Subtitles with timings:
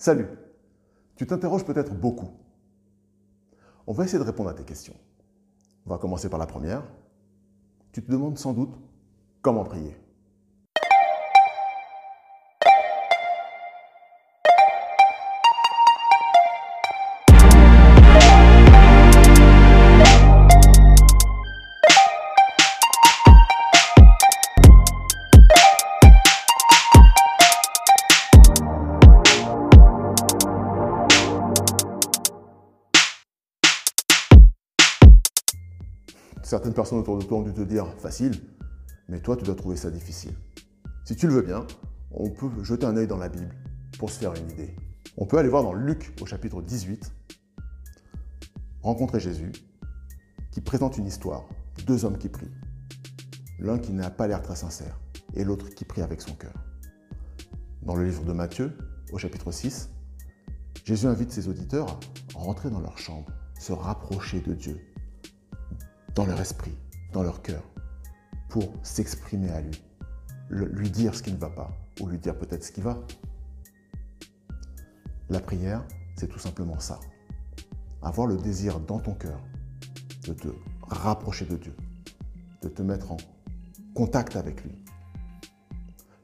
[0.00, 0.28] Salut
[1.14, 2.30] Tu t'interroges peut-être beaucoup.
[3.86, 4.94] On va essayer de répondre à tes questions.
[5.84, 6.82] On va commencer par la première.
[7.92, 8.74] Tu te demandes sans doute
[9.42, 9.94] comment prier.
[36.42, 38.32] Certaines personnes autour de toi ont dû te dire facile,
[39.08, 40.34] mais toi tu dois trouver ça difficile.
[41.04, 41.66] Si tu le veux bien,
[42.12, 43.54] on peut jeter un œil dans la Bible
[43.98, 44.74] pour se faire une idée.
[45.16, 47.12] On peut aller voir dans Luc au chapitre 18,
[48.82, 49.52] rencontrer Jésus,
[50.50, 51.48] qui présente une histoire,
[51.86, 52.50] deux hommes qui prient.
[53.58, 54.98] L'un qui n'a pas l'air très sincère
[55.34, 56.54] et l'autre qui prie avec son cœur.
[57.82, 58.76] Dans le livre de Matthieu,
[59.12, 59.90] au chapitre 6,
[60.84, 62.00] Jésus invite ses auditeurs
[62.34, 64.80] à rentrer dans leur chambre, se rapprocher de Dieu,
[66.14, 66.76] dans leur esprit,
[67.12, 67.62] dans leur cœur,
[68.48, 69.82] pour s'exprimer à lui,
[70.50, 72.98] lui dire ce qui ne va pas, ou lui dire peut-être ce qui va.
[75.28, 75.84] La prière,
[76.16, 76.98] c'est tout simplement ça.
[78.02, 79.40] Avoir le désir dans ton cœur
[80.26, 80.48] de te
[80.82, 81.74] rapprocher de Dieu,
[82.62, 83.16] de te mettre en
[83.94, 84.84] contact avec lui.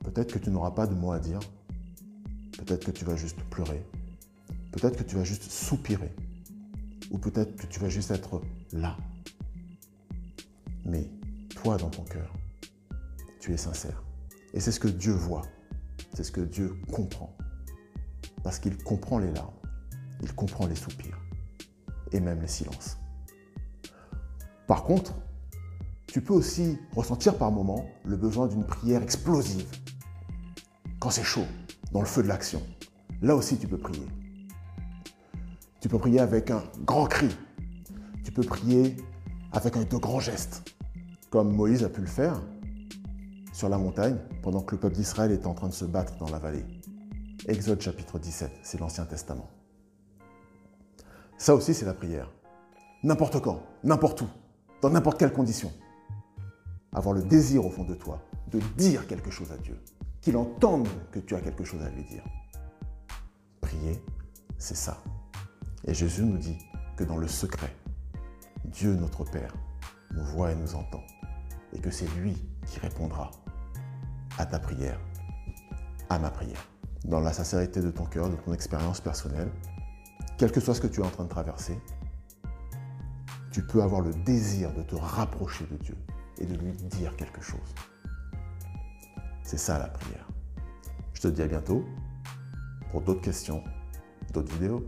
[0.00, 1.40] Peut-être que tu n'auras pas de mots à dire,
[2.58, 3.84] peut-être que tu vas juste pleurer,
[4.72, 6.14] peut-être que tu vas juste soupirer,
[7.10, 8.96] ou peut-être que tu vas juste être là,
[10.84, 11.10] mais
[11.54, 12.32] toi, dans ton cœur,
[13.40, 14.02] tu es sincère.
[14.52, 15.42] Et c'est ce que Dieu voit.
[16.14, 17.36] C'est ce que Dieu comprend.
[18.42, 19.54] Parce qu'il comprend les larmes,
[20.22, 21.18] il comprend les soupirs
[22.12, 22.98] et même les silences.
[24.66, 25.14] Par contre,
[26.06, 29.66] tu peux aussi ressentir par moments le besoin d'une prière explosive.
[31.00, 31.46] Quand c'est chaud,
[31.92, 32.62] dans le feu de l'action,
[33.20, 34.06] là aussi tu peux prier.
[35.80, 37.28] Tu peux prier avec un grand cri.
[38.24, 38.96] Tu peux prier
[39.54, 40.68] avec un de grands gestes
[41.30, 42.40] comme Moïse a pu le faire
[43.52, 46.28] sur la montagne pendant que le peuple d'Israël était en train de se battre dans
[46.28, 46.64] la vallée.
[47.46, 49.48] Exode chapitre 17, c'est l'Ancien Testament.
[51.38, 52.30] Ça aussi, c'est la prière.
[53.04, 54.28] N'importe quand, n'importe où,
[54.82, 55.72] dans n'importe quelle condition.
[56.92, 59.78] Avoir le désir au fond de toi de dire quelque chose à Dieu,
[60.20, 62.24] qu'il entende que tu as quelque chose à lui dire.
[63.60, 64.02] Prier,
[64.58, 65.02] c'est ça.
[65.84, 66.58] Et Jésus nous dit
[66.96, 67.74] que dans le secret,
[68.74, 69.54] Dieu notre Père
[70.10, 71.02] nous voit et nous entend
[71.72, 72.34] et que c'est lui
[72.66, 73.30] qui répondra
[74.36, 74.98] à ta prière,
[76.10, 76.68] à ma prière.
[77.04, 79.48] Dans la sincérité de ton cœur, de ton expérience personnelle,
[80.38, 81.78] quel que soit ce que tu es en train de traverser,
[83.52, 85.96] tu peux avoir le désir de te rapprocher de Dieu
[86.38, 87.74] et de lui dire quelque chose.
[89.44, 90.26] C'est ça la prière.
[91.12, 91.84] Je te dis à bientôt
[92.90, 93.62] pour d'autres questions,
[94.32, 94.84] d'autres vidéos.